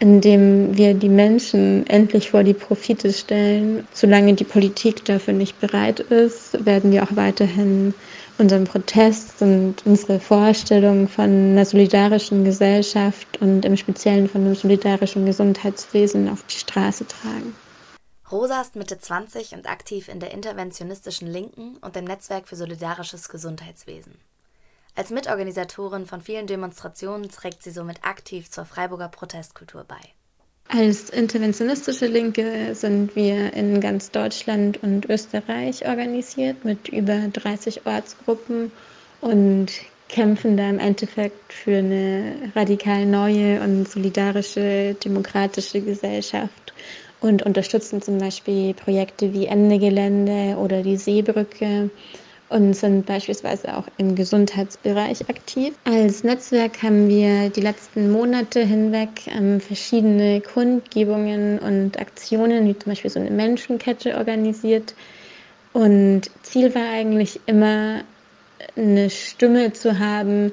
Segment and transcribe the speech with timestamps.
[0.00, 3.86] indem wir die Menschen endlich vor die Profite stellen.
[3.92, 7.94] Solange die Politik dafür nicht bereit ist, werden wir auch weiterhin
[8.38, 15.26] unseren Protest und unsere Vorstellung von einer solidarischen Gesellschaft und im Speziellen von einem solidarischen
[15.26, 17.54] Gesundheitswesen auf die Straße tragen.
[18.30, 23.28] Rosa ist Mitte 20 und aktiv in der interventionistischen Linken und dem Netzwerk für solidarisches
[23.28, 24.14] Gesundheitswesen.
[24.98, 30.00] Als Mitorganisatorin von vielen Demonstrationen trägt sie somit aktiv zur Freiburger Protestkultur bei.
[30.66, 38.72] Als interventionistische Linke sind wir in ganz Deutschland und Österreich organisiert mit über 30 Ortsgruppen
[39.20, 39.68] und
[40.08, 46.72] kämpfen da im Endeffekt für eine radikal neue und solidarische demokratische Gesellschaft
[47.20, 51.88] und unterstützen zum Beispiel Projekte wie Ende Gelände oder die Seebrücke
[52.48, 55.74] und sind beispielsweise auch im Gesundheitsbereich aktiv.
[55.84, 62.92] Als Netzwerk haben wir die letzten Monate hinweg ähm, verschiedene Kundgebungen und Aktionen, wie zum
[62.92, 64.94] Beispiel so eine Menschenkette organisiert.
[65.72, 68.02] Und Ziel war eigentlich immer,
[68.76, 70.52] eine Stimme zu haben,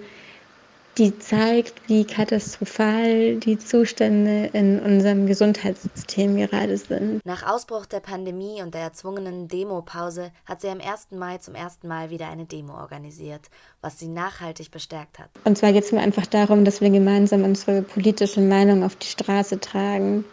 [0.98, 7.26] die zeigt, wie katastrophal die Zustände in unserem Gesundheitssystem gerade sind.
[7.26, 11.12] Nach Ausbruch der Pandemie und der erzwungenen Demopause hat sie am 1.
[11.12, 13.50] Mai zum ersten Mal wieder eine Demo organisiert,
[13.82, 15.30] was sie nachhaltig bestärkt hat.
[15.44, 19.08] Und zwar geht es mir einfach darum, dass wir gemeinsam unsere politische Meinung auf die
[19.08, 20.24] Straße tragen,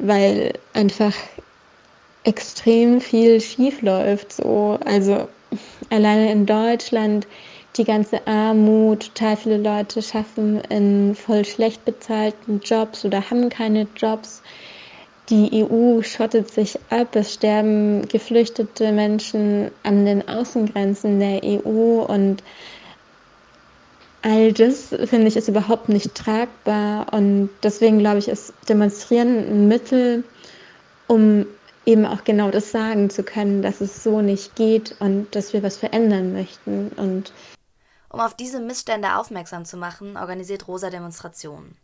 [0.00, 1.14] weil einfach
[2.24, 4.32] extrem viel schief läuft.
[4.32, 4.78] So.
[4.84, 5.28] Also
[5.90, 7.26] alleine in Deutschland
[7.76, 13.86] die ganze Armut, total viele Leute schaffen in voll schlecht bezahlten Jobs oder haben keine
[13.96, 14.42] Jobs.
[15.30, 22.42] Die EU schottet sich ab, es sterben geflüchtete Menschen an den Außengrenzen der EU und
[24.22, 27.12] all das finde ich ist überhaupt nicht tragbar.
[27.12, 30.24] Und deswegen glaube ich, ist Demonstrieren ein Mittel,
[31.08, 31.46] um
[31.86, 35.62] eben auch genau das sagen zu können, dass es so nicht geht und dass wir
[35.62, 36.88] was verändern möchten.
[36.96, 37.32] Und
[38.14, 41.76] um auf diese Missstände aufmerksam zu machen, organisiert Rosa Demonstrationen.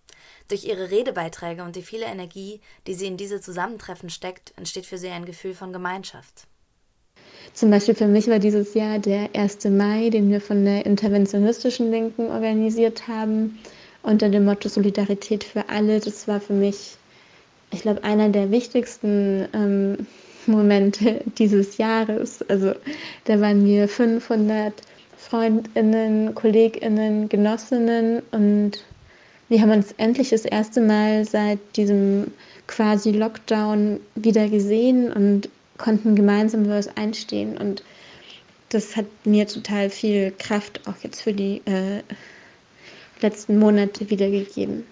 [0.46, 4.96] Durch ihre Redebeiträge und die viele Energie, die sie in diese Zusammentreffen steckt, entsteht für
[4.96, 6.46] sie ein Gefühl von Gemeinschaft.
[7.52, 9.64] Zum Beispiel für mich war dieses Jahr der 1.
[9.64, 13.58] Mai, den wir von der interventionistischen Linken organisiert haben,
[14.02, 15.98] unter dem Motto Solidarität für alle.
[15.98, 16.96] Das war für mich,
[17.72, 20.06] ich glaube, einer der wichtigsten ähm,
[20.46, 22.48] Momente dieses Jahres.
[22.48, 22.74] Also
[23.24, 24.72] da waren wir 500
[25.20, 28.84] Freundinnen, Kolleginnen, Genossinnen und
[29.48, 32.32] wir haben uns endlich das erste Mal seit diesem
[32.66, 37.84] quasi Lockdown wieder gesehen und konnten gemeinsam für was einstehen und
[38.70, 42.02] das hat mir total viel Kraft auch jetzt für die äh,
[43.20, 44.86] letzten Monate wiedergegeben.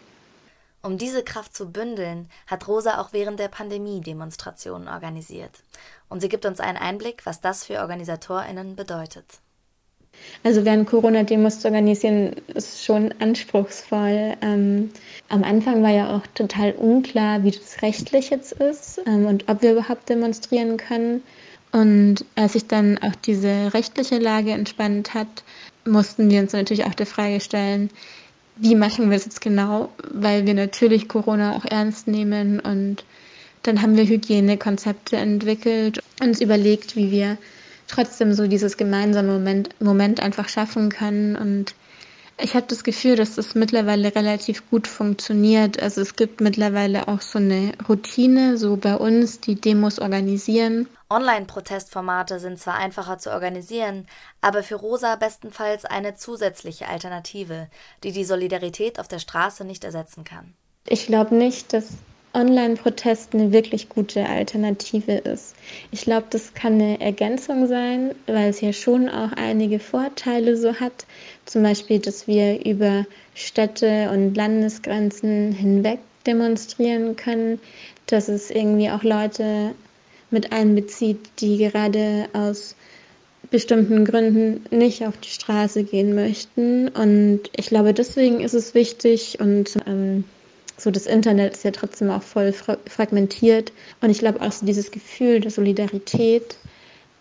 [0.82, 5.62] Um diese Kraft zu bündeln, hat Rosa auch während der Pandemie Demonstrationen organisiert.
[6.08, 9.40] Und sie gibt uns einen Einblick, was das für OrganisatorInnen bedeutet.
[10.44, 14.34] Also während Corona-Demos zu organisieren, ist schon anspruchsvoll.
[14.40, 14.90] Ähm,
[15.28, 19.62] am Anfang war ja auch total unklar, wie das rechtlich jetzt ist ähm, und ob
[19.62, 21.22] wir überhaupt demonstrieren können.
[21.72, 25.44] Und als sich dann auch diese rechtliche Lage entspannt hat,
[25.84, 27.90] mussten wir uns natürlich auch der Frage stellen,
[28.56, 33.04] wie machen wir es jetzt genau, weil wir natürlich Corona auch ernst nehmen und
[33.62, 37.38] dann haben wir Hygienekonzepte entwickelt, uns überlegt, wie wir
[37.88, 41.36] trotzdem so dieses gemeinsame Moment, Moment einfach schaffen können.
[41.36, 41.74] Und
[42.40, 45.82] ich habe das Gefühl, dass das mittlerweile relativ gut funktioniert.
[45.82, 50.88] Also es gibt mittlerweile auch so eine Routine, so bei uns, die Demos organisieren.
[51.10, 54.06] Online-Protestformate sind zwar einfacher zu organisieren,
[54.42, 57.68] aber für Rosa bestenfalls eine zusätzliche Alternative,
[58.04, 60.54] die die Solidarität auf der Straße nicht ersetzen kann.
[60.86, 61.92] Ich glaube nicht, dass
[62.34, 65.54] Online-Protest eine wirklich gute Alternative ist.
[65.90, 70.74] Ich glaube, das kann eine Ergänzung sein, weil es ja schon auch einige Vorteile so
[70.74, 71.06] hat.
[71.46, 77.58] Zum Beispiel, dass wir über Städte und Landesgrenzen hinweg demonstrieren können,
[78.06, 79.74] dass es irgendwie auch Leute
[80.30, 82.76] mit einbezieht, die gerade aus
[83.50, 86.88] bestimmten Gründen nicht auf die Straße gehen möchten.
[86.88, 90.24] Und ich glaube, deswegen ist es wichtig und ähm,
[90.78, 93.72] so das Internet ist ja trotzdem auch voll fra fragmentiert.
[94.00, 96.56] Und ich glaube auch so dieses Gefühl der Solidarität,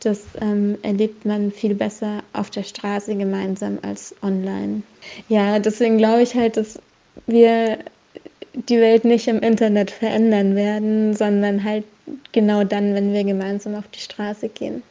[0.01, 4.83] das ähm, erlebt man viel besser auf der Straße gemeinsam als online.
[5.27, 6.79] Ja, deswegen glaube ich halt, dass
[7.25, 7.79] wir
[8.53, 11.83] die Welt nicht im Internet verändern werden, sondern halt
[12.31, 14.83] genau dann, wenn wir gemeinsam auf die Straße gehen.